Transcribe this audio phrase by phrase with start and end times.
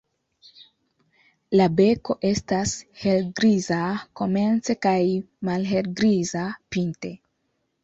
[1.59, 3.79] La beko estas helgriza
[4.23, 4.97] komence kaj
[5.51, 7.17] malhelgriza pinte.